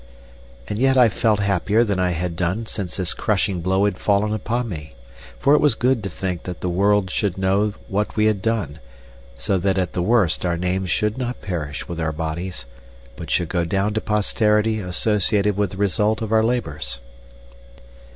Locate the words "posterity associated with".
14.01-15.69